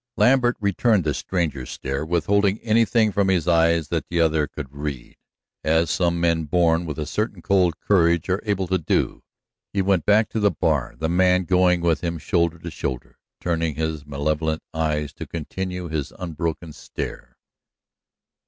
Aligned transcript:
Lambert 0.17 0.57
returned 0.59 1.03
the 1.03 1.13
stranger's 1.13 1.69
stare, 1.69 2.03
withholding 2.03 2.57
anything 2.61 3.11
from 3.11 3.27
his 3.27 3.47
eyes 3.47 3.89
that 3.89 4.07
the 4.07 4.19
other 4.19 4.47
could 4.47 4.73
read, 4.73 5.15
as 5.63 5.91
some 5.91 6.19
men 6.19 6.45
born 6.45 6.87
with 6.87 6.97
a 6.97 7.05
certain 7.05 7.39
cold 7.39 7.79
courage 7.79 8.27
are 8.27 8.41
able 8.43 8.65
to 8.65 8.79
do. 8.79 9.21
He 9.71 9.83
went 9.83 10.03
back 10.07 10.27
to 10.29 10.39
the 10.39 10.49
bar, 10.49 10.95
the 10.97 11.07
man 11.07 11.43
going 11.43 11.81
with 11.81 12.01
him 12.03 12.17
shoulder 12.17 12.57
to 12.57 12.71
shoulder, 12.71 13.19
turning 13.39 13.75
his 13.75 14.03
malevolent 14.03 14.63
eyes 14.73 15.13
to 15.13 15.27
continue 15.27 15.87
his 15.87 16.11
unbroken 16.17 16.73
stare. 16.73 17.37